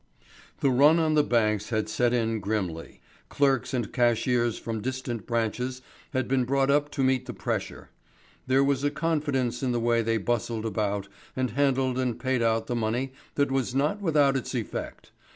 [0.61, 3.01] The run on the banks had set in grimly.
[3.29, 7.91] Clerks and cashiers from distant branches had been brought up to meet the pressure.
[8.47, 12.65] There was a confidence in the way they bustled about and handled and paid out
[12.65, 15.11] the money that was not without its effect.